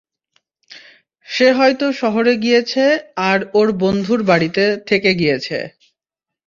[1.27, 2.83] সে হয়তো শহরে গিয়েছে
[3.29, 5.57] আর ওর বন্ধুর বাড়িতে থেকে গিয়েছে।